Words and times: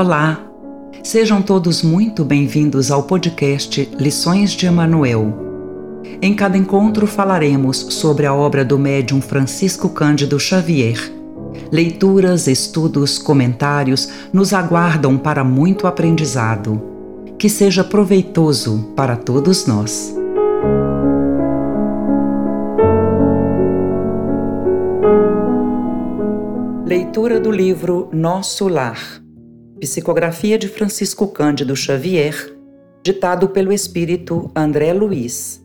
Olá! 0.00 0.40
Sejam 1.04 1.42
todos 1.42 1.82
muito 1.82 2.24
bem-vindos 2.24 2.90
ao 2.90 3.02
podcast 3.02 3.86
Lições 3.98 4.52
de 4.52 4.64
Emanuel. 4.64 5.30
Em 6.22 6.34
cada 6.34 6.56
encontro 6.56 7.06
falaremos 7.06 7.76
sobre 7.76 8.24
a 8.24 8.32
obra 8.32 8.64
do 8.64 8.78
médium 8.78 9.20
Francisco 9.20 9.90
Cândido 9.90 10.40
Xavier. 10.40 10.96
Leituras, 11.70 12.46
estudos, 12.46 13.18
comentários 13.18 14.08
nos 14.32 14.54
aguardam 14.54 15.18
para 15.18 15.44
muito 15.44 15.86
aprendizado. 15.86 16.80
Que 17.38 17.50
seja 17.50 17.84
proveitoso 17.84 18.94
para 18.96 19.16
todos 19.16 19.66
nós. 19.66 20.16
Leitura 26.86 27.38
do 27.38 27.50
livro 27.50 28.08
Nosso 28.14 28.66
Lar 28.66 29.20
Psicografia 29.80 30.58
de 30.58 30.68
Francisco 30.68 31.26
Cândido 31.28 31.74
Xavier, 31.74 32.54
ditado 33.02 33.48
pelo 33.48 33.72
espírito 33.72 34.50
André 34.54 34.92
Luiz. 34.92 35.64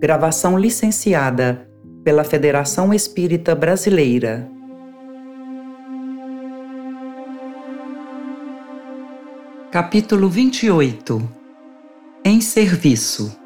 Gravação 0.00 0.58
licenciada 0.58 1.68
pela 2.02 2.24
Federação 2.24 2.94
Espírita 2.94 3.54
Brasileira. 3.54 4.50
Capítulo 9.70 10.30
28 10.30 11.28
Em 12.24 12.40
Serviço 12.40 13.36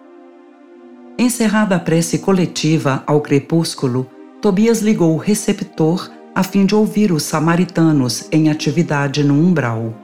Encerrada 1.19 1.75
a 1.75 1.81
prece 1.81 2.21
coletiva 2.21 3.03
ao 3.05 3.21
crepúsculo, 3.21 4.09
Tobias 4.41 4.81
ligou 4.81 5.13
o 5.13 5.19
receptor 5.19 6.09
a 6.35 6.43
fim 6.43 6.65
de 6.65 6.75
ouvir 6.75 7.13
os 7.13 7.23
samaritanos 7.23 8.27
em 8.31 8.51
atividade 8.51 9.23
no 9.25 9.35
umbral. 9.35 9.95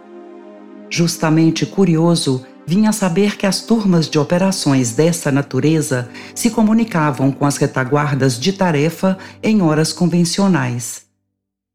Justamente 0.90 1.66
curioso, 1.66 2.44
vinha 2.66 2.92
saber 2.92 3.36
que 3.36 3.46
as 3.46 3.60
turmas 3.60 4.08
de 4.08 4.18
operações 4.18 4.92
dessa 4.92 5.30
natureza 5.30 6.08
se 6.34 6.50
comunicavam 6.50 7.30
com 7.30 7.46
as 7.46 7.56
retaguardas 7.56 8.38
de 8.38 8.52
tarefa 8.52 9.16
em 9.42 9.62
horas 9.62 9.92
convencionais. 9.92 11.06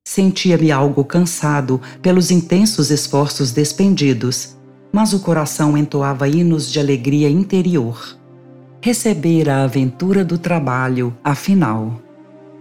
Sentia-me 0.06 0.72
algo 0.72 1.06
cansado 1.06 1.80
pelos 2.02 2.32
intensos 2.32 2.92
esforços 2.92 3.52
despendidos, 3.52 4.58
mas 4.92 5.14
o 5.14 5.20
coração 5.20 5.78
entoava 5.78 6.28
hinos 6.28 6.70
de 6.70 6.80
alegria 6.80 7.30
interior. 7.30 8.18
Recebera 8.82 9.58
a 9.58 9.64
aventura 9.64 10.26
do 10.26 10.38
trabalho, 10.38 11.16
afinal. 11.24 12.02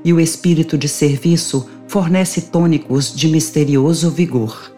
E 0.05 0.13
o 0.13 0.21
espírito 0.21 0.79
de 0.79 0.89
serviço 0.89 1.69
fornece 1.87 2.43
tônicos 2.43 3.15
de 3.15 3.29
misterioso 3.29 4.11
vigor. 4.11 4.73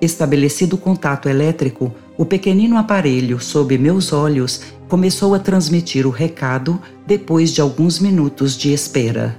Estabelecido 0.00 0.76
o 0.76 0.78
contato 0.78 1.28
elétrico, 1.28 1.92
o 2.16 2.24
pequenino 2.24 2.78
aparelho 2.78 3.40
sob 3.40 3.76
meus 3.76 4.12
olhos 4.12 4.62
começou 4.88 5.34
a 5.34 5.38
transmitir 5.38 6.06
o 6.06 6.10
recado 6.10 6.80
depois 7.06 7.50
de 7.50 7.60
alguns 7.60 7.98
minutos 7.98 8.56
de 8.56 8.72
espera. 8.72 9.36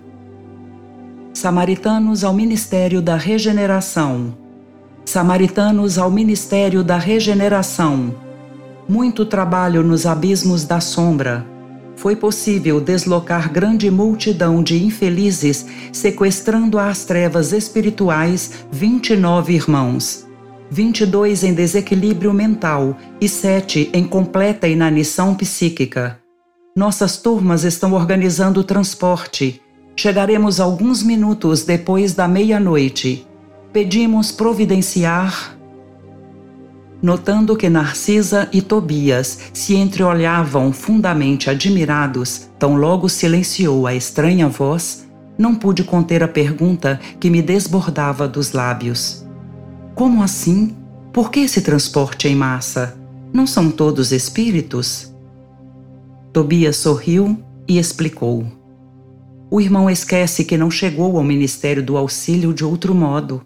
Samaritanos 1.33 2.23
ao 2.23 2.33
Ministério 2.33 3.01
da 3.01 3.15
Regeneração. 3.15 4.35
Samaritanos 5.05 5.97
ao 5.97 6.11
Ministério 6.11 6.83
da 6.83 6.97
Regeneração. 6.97 8.13
Muito 8.89 9.25
trabalho 9.25 9.83
nos 9.83 10.05
abismos 10.05 10.65
da 10.65 10.79
sombra 10.79 11.56
foi 11.97 12.15
possível 12.15 12.79
deslocar 12.79 13.51
grande 13.51 13.91
multidão 13.91 14.63
de 14.63 14.81
infelizes, 14.81 15.65
sequestrando 15.91 16.79
às 16.79 17.03
trevas 17.03 17.51
espirituais 17.51 18.65
29 18.71 19.53
irmãos. 19.53 20.25
22 20.69 21.43
em 21.43 21.53
desequilíbrio 21.53 22.33
mental 22.33 22.95
e 23.19 23.27
7 23.27 23.89
em 23.93 24.03
completa 24.03 24.67
inanição 24.67 25.33
psíquica. 25.33 26.19
Nossas 26.75 27.17
turmas 27.17 27.63
estão 27.63 27.93
organizando 27.93 28.63
transporte. 28.63 29.59
Chegaremos 29.95 30.59
alguns 30.59 31.01
minutos 31.01 31.63
depois 31.63 32.13
da 32.13 32.27
meia-noite. 32.27 33.25
Pedimos 33.73 34.31
providenciar 34.31 35.56
Notando 37.01 37.55
que 37.55 37.69
Narcisa 37.69 38.49
e 38.51 38.59
Tobias 38.59 39.51
se 39.53 39.75
entreolhavam 39.75 40.73
fundamente 40.73 41.49
admirados, 41.49 42.47
tão 42.57 42.75
logo 42.75 43.07
silenciou 43.07 43.85
a 43.85 43.93
estranha 43.93 44.49
voz, 44.49 45.07
não 45.37 45.53
pude 45.53 45.83
conter 45.83 46.23
a 46.23 46.27
pergunta 46.27 46.99
que 47.19 47.29
me 47.29 47.41
desbordava 47.41 48.27
dos 48.27 48.51
lábios. 48.51 49.23
Como 49.93 50.23
assim? 50.23 50.75
Por 51.13 51.29
que 51.29 51.41
esse 51.41 51.61
transporte 51.61 52.27
em 52.27 52.35
massa? 52.35 52.97
Não 53.31 53.45
são 53.45 53.69
todos 53.69 54.11
espíritos? 54.11 55.13
Tobias 56.33 56.77
sorriu 56.77 57.39
e 57.67 57.77
explicou. 57.77 58.45
O 59.51 59.61
irmão 59.61 59.87
esquece 59.87 60.43
que 60.43 60.57
não 60.57 60.71
chegou 60.71 61.17
ao 61.17 61.23
Ministério 61.23 61.83
do 61.83 61.95
Auxílio 61.95 62.53
de 62.53 62.65
outro 62.65 62.95
modo. 62.95 63.43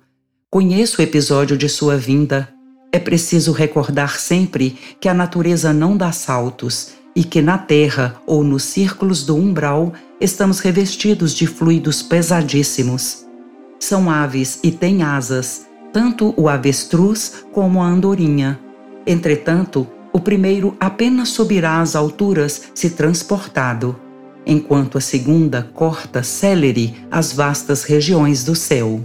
Conheço 0.50 1.02
o 1.02 1.04
episódio 1.04 1.58
de 1.58 1.68
sua 1.68 1.98
vinda 1.98 2.50
é 2.92 3.00
preciso 3.00 3.52
recordar 3.52 4.20
sempre 4.20 4.78
que 5.00 5.08
a 5.08 5.14
natureza 5.14 5.72
não 5.72 5.96
dá 5.96 6.12
saltos 6.12 6.90
e 7.16 7.24
que 7.24 7.42
na 7.42 7.58
Terra 7.58 8.22
ou 8.26 8.44
nos 8.44 8.64
círculos 8.64 9.26
do 9.26 9.36
umbral 9.36 9.94
estamos 10.20 10.60
revestidos 10.60 11.34
de 11.34 11.48
fluidos 11.48 12.02
pesadíssimos. 12.02 13.26
São 13.80 14.10
aves 14.10 14.60
e 14.62 14.72
têm 14.72 15.04
asas, 15.04 15.66
tanto 15.92 16.34
o 16.38 16.48
avestruz 16.48 17.46
como 17.52 17.82
a 17.82 17.88
andorinha. 17.88 18.60
Entretanto, 19.06 19.88
o 20.14 20.20
primeiro 20.20 20.76
apenas 20.80 21.30
subirá 21.30 21.80
às 21.80 21.96
alturas 21.96 22.64
se 22.76 22.92
transportado, 22.92 24.00
enquanto 24.46 24.98
a 24.98 25.02
segunda 25.02 25.64
corta 25.74 26.24
célere 26.24 26.96
as 27.10 27.34
vastas 27.34 27.84
regiões 27.84 28.44
do 28.44 28.56
céu. 28.56 29.02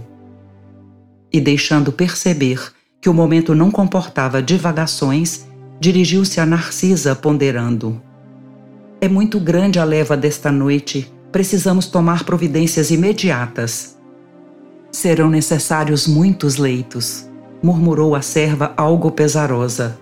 E 1.31 1.41
deixando 1.41 1.91
perceber 1.91 2.76
que 3.07 3.09
o 3.09 3.13
momento 3.13 3.55
não 3.55 3.71
comportava 3.71 4.41
divagações, 4.43 5.47
dirigiu-se 5.79 6.41
a 6.41 6.45
Narcisa, 6.45 7.15
ponderando: 7.15 8.01
É 8.99 9.07
muito 9.07 9.39
grande 9.39 9.79
a 9.79 9.85
leva 9.85 10.17
desta 10.17 10.51
noite, 10.51 11.09
precisamos 11.31 11.85
tomar 11.85 12.25
providências 12.25 12.91
imediatas. 12.91 13.97
Serão 14.91 15.29
necessários 15.29 16.05
muitos 16.05 16.57
leitos, 16.57 17.25
murmurou 17.63 18.13
a 18.13 18.21
serva 18.21 18.73
algo 18.75 19.09
pesarosa. 19.09 19.97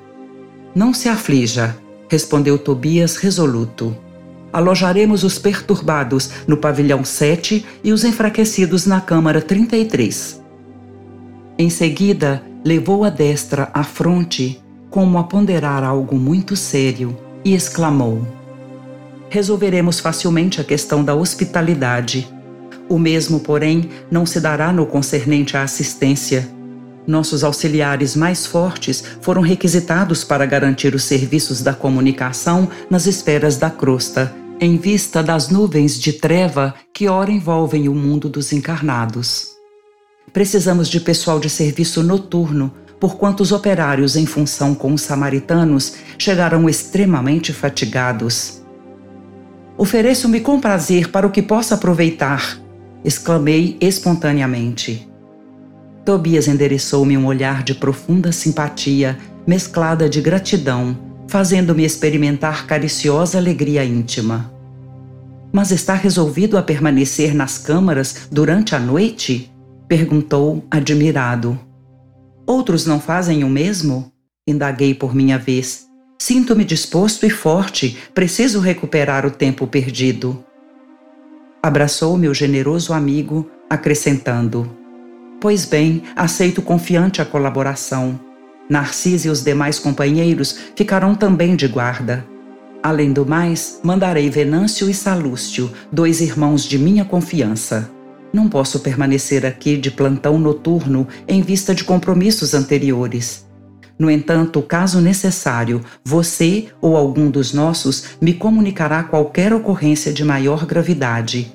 Não 0.74 0.92
se 0.92 1.08
aflija, 1.08 1.78
respondeu 2.10 2.58
Tobias 2.58 3.18
resoluto. 3.18 3.96
Alojaremos 4.52 5.24
os 5.24 5.38
perturbados 5.38 6.32
no 6.48 6.58
pavilhão 6.58 7.06
7 7.06 7.64
e 7.84 7.94
os 7.94 8.04
enfraquecidos 8.04 8.88
na 8.88 9.00
câmara 9.00 9.44
33. 9.44 10.42
Em 11.56 11.70
seguida, 11.70 12.42
levou 12.66 13.04
a 13.04 13.12
destra 13.12 13.70
à 13.72 13.84
fronte, 13.84 14.60
como 14.90 15.20
a 15.20 15.24
ponderar 15.24 15.84
algo 15.84 16.16
muito 16.16 16.56
sério, 16.56 17.16
e 17.46 17.54
exclamou: 17.54 18.28
Resolveremos 19.30 20.00
facilmente 20.00 20.60
a 20.60 20.64
questão 20.64 21.04
da 21.04 21.14
hospitalidade. 21.14 22.28
O 22.90 22.98
mesmo, 22.98 23.40
porém, 23.40 23.90
não 24.10 24.26
se 24.26 24.40
dará 24.40 24.74
no 24.74 24.88
concernente 24.88 25.56
à 25.56 25.62
assistência. 25.62 26.50
Nossos 27.06 27.44
auxiliares 27.44 28.16
mais 28.16 28.48
fortes 28.48 29.04
foram 29.22 29.44
requisitados 29.44 30.24
para 30.24 30.46
garantir 30.46 30.96
os 30.96 31.04
serviços 31.04 31.62
da 31.62 31.74
comunicação 31.74 32.68
nas 32.90 33.06
esferas 33.06 33.58
da 33.58 33.70
crosta, 33.70 34.34
em 34.60 34.78
vista 34.78 35.22
das 35.22 35.50
nuvens 35.50 36.00
de 36.00 36.14
treva 36.14 36.74
que 36.92 37.08
ora 37.08 37.32
envolvem 37.32 37.88
o 37.88 37.94
mundo 37.94 38.28
dos 38.28 38.52
encarnados. 38.52 39.55
Precisamos 40.36 40.90
de 40.90 41.00
pessoal 41.00 41.40
de 41.40 41.50
serviço 41.50 42.04
noturno, 42.04 42.70
porquanto 43.00 43.40
os 43.40 43.54
operários 43.54 44.18
em 44.18 44.26
função 44.26 44.76
com 44.76 44.94
os 44.94 45.02
samaritanos 45.02 45.94
chegaram 46.18 46.68
extremamente 46.68 47.54
fatigados. 47.54 48.62
Ofereço-me 49.78 50.42
com 50.42 50.60
prazer 50.60 51.10
para 51.10 51.26
o 51.26 51.32
que 51.32 51.42
possa 51.42 51.76
aproveitar, 51.76 52.60
exclamei 53.02 53.78
espontaneamente. 53.80 55.08
Tobias 56.04 56.50
endereçou-me 56.50 57.18
um 57.18 57.28
olhar 57.28 57.64
de 57.64 57.74
profunda 57.74 58.34
simpatia, 58.34 59.18
mesclada 59.48 60.10
de 60.10 60.20
gratidão, 60.20 60.98
fazendo-me 61.30 61.86
experimentar 61.86 62.68
cariciosa 62.68 63.38
alegria 63.38 63.86
íntima. 63.86 64.52
Mas 65.54 65.72
está 65.72 65.94
resolvido 65.94 66.58
a 66.58 66.62
permanecer 66.62 67.34
nas 67.34 67.58
câmaras 67.58 68.28
durante 68.30 68.76
a 68.76 68.80
noite? 68.80 69.55
Perguntou, 69.88 70.66
admirado. 70.70 71.60
Outros 72.48 72.86
não 72.86 73.00
fazem 73.00 73.44
o 73.44 73.50
mesmo? 73.50 74.12
Indaguei 74.48 74.94
por 74.94 75.14
minha 75.14 75.38
vez. 75.38 75.86
Sinto-me 76.20 76.66
disposto 76.66 77.26
e 77.26 77.30
forte, 77.30 77.98
preciso 78.14 78.60
recuperar 78.60 79.26
o 79.26 79.32
tempo 79.32 79.68
perdido. 79.68 80.44
Abraçou 81.62 82.18
meu 82.18 82.34
generoso 82.34 82.94
amigo, 82.94 83.50
acrescentando: 83.70 84.72
Pois 85.40 85.66
bem, 85.66 86.04
aceito 86.16 86.62
confiante 86.62 87.22
a 87.22 87.26
colaboração. 87.26 88.20
Narciso 88.68 89.28
e 89.28 89.30
os 89.30 89.44
demais 89.44 89.78
companheiros 89.78 90.58
ficarão 90.76 91.14
também 91.14 91.56
de 91.56 91.68
guarda. 91.68 92.26
Além 92.82 93.14
do 93.14 93.26
mais, 93.26 93.80
mandarei 93.84 94.30
Venâncio 94.30 94.90
e 94.90 94.94
Salúcio, 94.94 95.72
dois 95.92 96.22
irmãos 96.22 96.64
de 96.64 96.80
minha 96.80 97.06
confiança. 97.06 97.95
Não 98.34 98.50
posso 98.50 98.80
permanecer 98.80 99.46
aqui 99.46 99.78
de 99.78 99.90
plantão 99.90 100.38
noturno 100.38 101.08
em 101.28 101.42
vista 101.42 101.74
de 101.74 101.84
compromissos 101.84 102.54
anteriores. 102.54 103.46
No 103.98 104.12
entanto, 104.12 104.62
caso 104.62 105.00
necessário, 105.00 105.82
você 106.04 106.68
ou 106.82 106.98
algum 106.98 107.30
dos 107.30 107.54
nossos 107.54 108.18
me 108.20 108.34
comunicará 108.34 109.04
qualquer 109.04 109.54
ocorrência 109.54 110.12
de 110.12 110.24
maior 110.24 110.66
gravidade. 110.66 111.54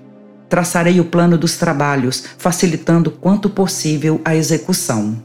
Traçarei 0.48 0.98
o 1.00 1.04
plano 1.04 1.36
dos 1.36 1.58
trabalhos, 1.58 2.24
facilitando 2.38 3.10
quanto 3.10 3.50
possível 3.50 4.20
a 4.24 4.34
execução. 4.34 5.22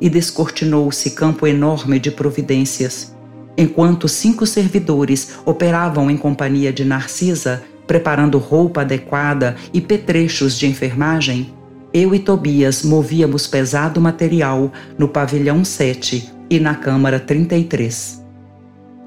E 0.00 0.10
descortinou-se 0.10 1.10
campo 1.10 1.46
enorme 1.46 1.98
de 1.98 2.10
providências. 2.10 3.14
Enquanto 3.56 4.06
cinco 4.06 4.46
servidores 4.46 5.32
operavam 5.44 6.10
em 6.10 6.16
companhia 6.16 6.72
de 6.72 6.84
Narcisa, 6.84 7.62
preparando 7.90 8.38
roupa 8.38 8.82
adequada 8.82 9.56
e 9.74 9.80
petrechos 9.80 10.56
de 10.56 10.64
enfermagem, 10.64 11.52
eu 11.92 12.14
e 12.14 12.20
Tobias 12.20 12.84
movíamos 12.84 13.48
pesado 13.48 14.00
material 14.00 14.70
no 14.96 15.08
pavilhão 15.08 15.64
7 15.64 16.32
e 16.48 16.60
na 16.60 16.76
câmara 16.76 17.18
33. 17.18 18.24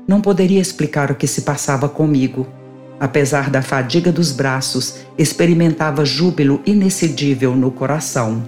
Não 0.05 0.19
poderia 0.19 0.59
explicar 0.59 1.09
o 1.11 1.15
que 1.15 1.27
se 1.27 1.43
passava 1.43 1.87
comigo. 1.87 2.45
Apesar 2.99 3.49
da 3.49 3.61
fadiga 3.61 4.11
dos 4.11 4.33
braços, 4.33 4.95
experimentava 5.17 6.03
júbilo 6.03 6.61
inexcedível 6.65 7.55
no 7.55 7.71
coração. 7.71 8.43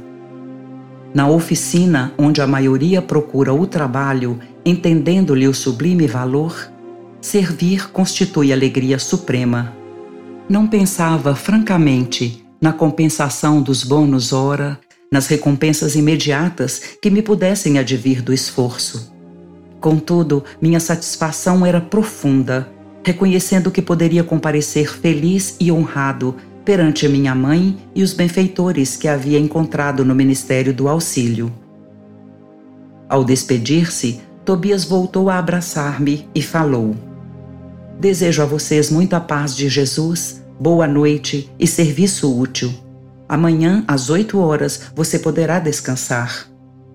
Na 1.14 1.30
oficina, 1.30 2.12
onde 2.18 2.42
a 2.42 2.48
maioria 2.48 3.02
procura 3.02 3.54
o 3.54 3.66
trabalho, 3.66 4.38
entendendo-lhe 4.66 5.48
o 5.48 5.54
sublime 5.54 6.08
valor, 6.08 6.70
servir 7.22 7.90
constitui 7.92 8.52
alegria 8.52 9.00
suprema. 9.00 9.85
Não 10.48 10.68
pensava 10.68 11.36
francamente 11.36 12.46
na 12.62 12.72
compensação 12.72 13.64
dos 13.64 13.84
bônus 13.84 14.32
hora, 14.32 14.80
nas 15.12 15.26
recompensas 15.26 15.96
imediatas 15.96 16.98
que 17.02 17.10
me 17.10 17.24
pudessem 17.24 17.80
advir 17.80 18.22
do 18.22 18.32
esforço. 18.32 19.12
Contudo, 19.82 20.44
minha 20.62 20.80
satisfação 20.80 21.66
era 21.66 21.82
profunda, 21.82 22.70
reconhecendo 23.04 23.72
que 23.72 23.82
poderia 23.82 24.24
comparecer 24.24 24.96
feliz 24.96 25.56
e 25.60 25.72
honrado 25.72 26.36
perante 26.64 27.08
minha 27.08 27.34
mãe 27.34 27.78
e 27.96 28.04
os 28.04 28.14
benfeitores 28.14 28.96
que 28.96 29.08
havia 29.08 29.40
encontrado 29.40 30.06
no 30.06 30.14
Ministério 30.14 30.74
do 30.74 30.88
Auxílio. 30.88 31.52
Ao 33.10 33.24
despedir-se, 33.24 34.22
Tobias 34.44 34.84
voltou 34.84 35.30
a 35.30 35.40
abraçar-me 35.40 36.28
e 36.36 36.42
falou: 36.42 36.96
Desejo 38.00 38.44
a 38.44 38.46
vocês 38.46 38.90
muita 38.90 39.20
paz 39.20 39.56
de 39.56 39.70
Jesus 39.70 40.46
boa 40.60 40.88
noite 40.88 41.52
e 41.60 41.68
serviço 41.68 42.38
útil. 42.38 42.74
Amanhã, 43.28 43.84
às 43.88 44.10
oito 44.10 44.40
horas, 44.40 44.92
você 44.96 45.20
poderá 45.20 45.60
descansar. 45.60 46.48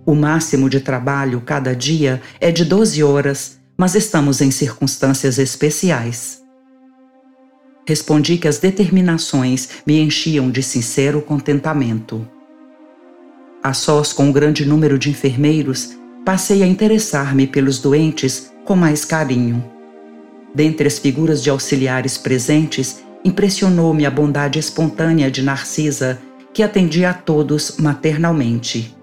O 0.06 0.14
máximo 0.14 0.68
de 0.68 0.80
trabalho 0.80 1.40
cada 1.40 1.74
dia 1.74 2.22
é 2.40 2.50
de 2.50 2.64
12 2.64 3.02
horas, 3.02 3.58
mas 3.76 3.94
estamos 3.94 4.40
em 4.40 4.50
circunstâncias 4.50 5.38
especiais. 5.38 6.40
Respondi 7.86 8.38
que 8.38 8.48
as 8.48 8.58
determinações 8.58 9.68
me 9.86 10.00
enchiam 10.00 10.50
de 10.50 10.62
sincero 10.62 11.20
contentamento. 11.20 12.26
A 13.62 13.74
sós 13.74 14.12
com 14.12 14.24
um 14.24 14.32
grande 14.32 14.64
número 14.64 14.98
de 14.98 15.10
enfermeiros, 15.10 15.96
passei 16.24 16.62
a 16.62 16.66
interessar-me 16.66 17.46
pelos 17.46 17.78
doentes 17.78 18.50
com 18.64 18.76
mais 18.76 19.04
carinho. 19.04 19.79
Dentre 20.54 20.86
as 20.86 20.98
figuras 20.98 21.42
de 21.42 21.50
auxiliares 21.50 22.18
presentes, 22.18 23.02
Impressionou-me 23.22 24.06
a 24.06 24.10
bondade 24.10 24.58
espontânea 24.58 25.30
de 25.30 25.42
Narcisa, 25.42 26.18
que 26.54 26.62
atendia 26.62 27.10
a 27.10 27.14
todos 27.14 27.76
maternalmente. 27.78 28.96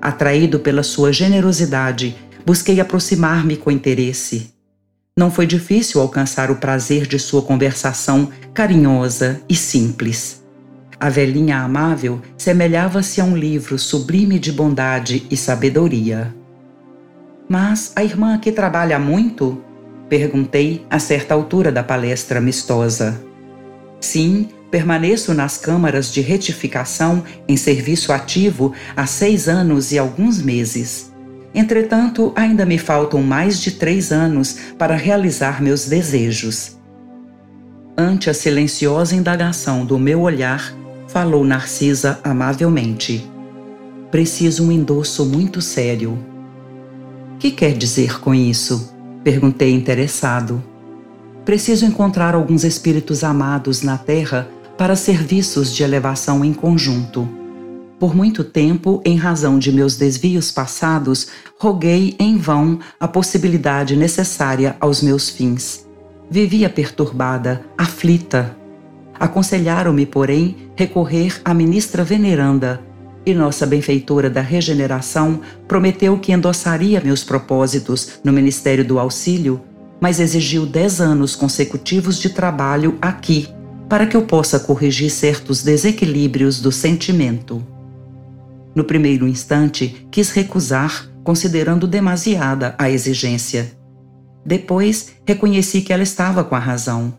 Atraído 0.00 0.60
pela 0.60 0.82
sua 0.82 1.12
generosidade, 1.12 2.16
busquei 2.44 2.80
aproximar-me 2.80 3.56
com 3.56 3.70
interesse. 3.70 4.54
Não 5.16 5.30
foi 5.30 5.46
difícil 5.46 6.00
alcançar 6.00 6.50
o 6.50 6.56
prazer 6.56 7.06
de 7.06 7.18
sua 7.18 7.42
conversação 7.42 8.30
carinhosa 8.54 9.42
e 9.46 9.54
simples. 9.54 10.42
A 10.98 11.10
velhinha 11.10 11.58
amável 11.58 12.20
semelhava-se 12.38 13.20
a 13.20 13.24
um 13.24 13.36
livro 13.36 13.78
sublime 13.78 14.38
de 14.38 14.52
bondade 14.52 15.26
e 15.30 15.36
sabedoria. 15.36 16.34
Mas 17.46 17.92
a 17.94 18.02
irmã 18.02 18.34
aqui 18.34 18.50
trabalha 18.50 18.98
muito? 18.98 19.62
Perguntei 20.10 20.84
a 20.90 20.98
certa 20.98 21.34
altura 21.34 21.70
da 21.70 21.84
palestra 21.84 22.40
amistosa. 22.40 23.22
Sim, 24.00 24.48
permaneço 24.68 25.32
nas 25.32 25.56
câmaras 25.56 26.12
de 26.12 26.20
retificação 26.20 27.22
em 27.46 27.56
serviço 27.56 28.12
ativo 28.12 28.74
há 28.96 29.06
seis 29.06 29.48
anos 29.48 29.92
e 29.92 29.98
alguns 29.98 30.42
meses. 30.42 31.12
Entretanto, 31.54 32.32
ainda 32.34 32.66
me 32.66 32.76
faltam 32.76 33.22
mais 33.22 33.60
de 33.60 33.70
três 33.70 34.10
anos 34.10 34.56
para 34.76 34.96
realizar 34.96 35.62
meus 35.62 35.86
desejos. 35.86 36.76
Ante 37.96 38.28
a 38.28 38.34
silenciosa 38.34 39.14
indagação 39.14 39.86
do 39.86 39.96
meu 39.96 40.22
olhar, 40.22 40.74
falou 41.06 41.44
Narcisa 41.44 42.18
amavelmente. 42.24 43.24
Preciso 44.10 44.64
um 44.64 44.72
endosso 44.72 45.24
muito 45.24 45.62
sério. 45.62 46.18
Que 47.38 47.52
quer 47.52 47.74
dizer 47.74 48.18
com 48.18 48.34
isso? 48.34 48.98
Perguntei 49.22 49.72
interessado 49.72 50.62
preciso 51.50 51.84
encontrar 51.84 52.36
alguns 52.36 52.62
espíritos 52.62 53.24
amados 53.24 53.82
na 53.82 53.98
Terra 53.98 54.48
para 54.78 54.94
serviços 54.94 55.74
de 55.74 55.82
elevação 55.82 56.44
em 56.44 56.52
conjunto. 56.52 57.28
Por 57.98 58.14
muito 58.14 58.44
tempo, 58.44 59.02
em 59.04 59.16
razão 59.16 59.58
de 59.58 59.72
meus 59.72 59.96
desvios 59.96 60.52
passados, 60.52 61.26
roguei 61.58 62.14
em 62.20 62.38
vão 62.38 62.78
a 63.00 63.08
possibilidade 63.08 63.96
necessária 63.96 64.76
aos 64.78 65.02
meus 65.02 65.28
fins. 65.28 65.86
Vivia 66.30 66.70
perturbada, 66.70 67.62
aflita. 67.76 68.56
Aconselharam-me, 69.18 70.06
porém, 70.06 70.56
recorrer 70.76 71.40
à 71.44 71.52
ministra 71.52 72.04
veneranda, 72.04 72.80
e 73.24 73.34
nossa 73.34 73.66
benfeitora 73.66 74.30
da 74.30 74.40
regeneração 74.40 75.40
prometeu 75.68 76.18
que 76.18 76.32
endossaria 76.32 77.00
meus 77.00 77.22
propósitos 77.22 78.20
no 78.24 78.32
Ministério 78.32 78.84
do 78.84 78.98
Auxílio 78.98 79.60
mas 80.00 80.18
exigiu 80.18 80.64
dez 80.64 81.00
anos 81.00 81.36
consecutivos 81.36 82.18
de 82.18 82.30
trabalho 82.30 82.96
aqui 83.02 83.48
para 83.88 84.06
que 84.06 84.16
eu 84.16 84.22
possa 84.22 84.58
corrigir 84.58 85.10
certos 85.10 85.62
desequilíbrios 85.62 86.60
do 86.60 86.72
sentimento. 86.72 87.64
No 88.74 88.84
primeiro 88.84 89.26
instante, 89.26 90.06
quis 90.10 90.30
recusar, 90.30 91.08
considerando 91.24 91.86
demasiada 91.86 92.74
a 92.78 92.88
exigência. 92.88 93.72
Depois, 94.46 95.12
reconheci 95.26 95.82
que 95.82 95.92
ela 95.92 96.04
estava 96.04 96.44
com 96.44 96.54
a 96.54 96.58
razão. 96.58 97.12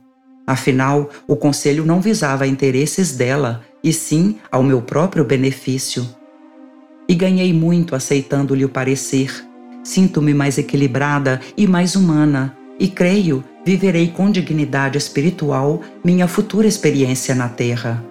Afinal, 0.47 1.09
o 1.27 1.35
conselho 1.35 1.85
não 1.85 2.01
visava 2.01 2.47
interesses 2.47 3.15
dela, 3.15 3.61
e 3.83 3.91
sim 3.91 4.37
ao 4.51 4.63
meu 4.63 4.81
próprio 4.81 5.23
benefício. 5.25 6.07
E 7.07 7.15
ganhei 7.15 7.53
muito 7.53 7.95
aceitando-lhe 7.95 8.65
o 8.65 8.69
parecer. 8.69 9.45
Sinto-me 9.83 10.33
mais 10.33 10.57
equilibrada 10.57 11.41
e 11.57 11.65
mais 11.67 11.95
humana, 11.95 12.55
e 12.79 12.87
creio 12.87 13.43
viverei 13.65 14.07
com 14.07 14.31
dignidade 14.31 14.97
espiritual 14.97 15.81
minha 16.03 16.27
futura 16.27 16.67
experiência 16.67 17.35
na 17.35 17.49
Terra. 17.49 18.03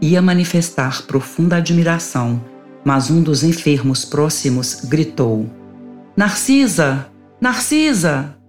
Ia 0.00 0.20
manifestar 0.20 1.02
profunda 1.02 1.56
admiração, 1.56 2.42
mas 2.84 3.10
um 3.10 3.22
dos 3.22 3.42
enfermos 3.42 4.04
próximos 4.04 4.84
gritou: 4.84 5.48
Narcisa! 6.16 7.06
Narcisa! 7.40 8.41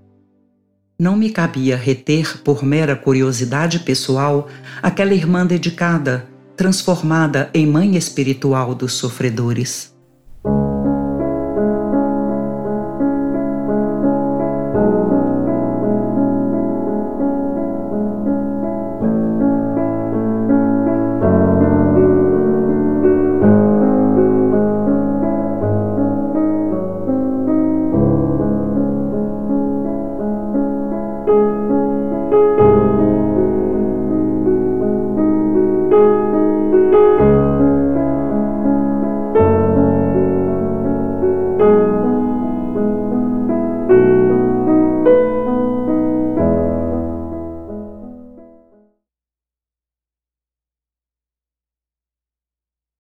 Não 1.03 1.17
me 1.17 1.29
cabia 1.29 1.75
reter 1.75 2.41
por 2.45 2.63
mera 2.63 2.95
curiosidade 2.95 3.79
pessoal 3.79 4.47
aquela 4.81 5.13
irmã 5.13 5.45
dedicada, 5.45 6.25
transformada 6.55 7.49
em 7.53 7.67
mãe 7.67 7.97
espiritual 7.97 8.73
dos 8.73 8.93
sofredores. 8.93 9.92